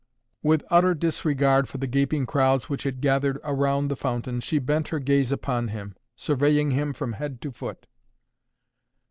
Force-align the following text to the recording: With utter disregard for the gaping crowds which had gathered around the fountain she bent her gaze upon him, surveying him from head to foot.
With 0.41 0.63
utter 0.71 0.95
disregard 0.95 1.69
for 1.69 1.77
the 1.77 1.85
gaping 1.85 2.25
crowds 2.25 2.67
which 2.67 2.81
had 2.81 3.01
gathered 3.01 3.39
around 3.43 3.87
the 3.87 3.95
fountain 3.95 4.39
she 4.39 4.57
bent 4.57 4.87
her 4.87 4.97
gaze 4.97 5.31
upon 5.31 5.67
him, 5.67 5.95
surveying 6.15 6.71
him 6.71 6.91
from 6.91 7.13
head 7.13 7.39
to 7.41 7.51
foot. 7.51 7.85